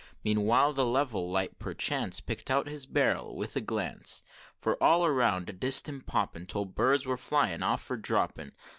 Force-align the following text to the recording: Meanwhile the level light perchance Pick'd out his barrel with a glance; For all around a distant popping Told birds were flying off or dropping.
Meanwhile 0.23 0.73
the 0.73 0.83
level 0.87 1.29
light 1.29 1.59
perchance 1.59 2.21
Pick'd 2.21 2.49
out 2.49 2.65
his 2.65 2.87
barrel 2.87 3.35
with 3.35 3.55
a 3.55 3.61
glance; 3.61 4.23
For 4.57 4.81
all 4.81 5.05
around 5.05 5.47
a 5.47 5.53
distant 5.53 6.07
popping 6.07 6.47
Told 6.47 6.73
birds 6.73 7.05
were 7.05 7.17
flying 7.17 7.61
off 7.61 7.91
or 7.91 7.97
dropping. 7.97 8.53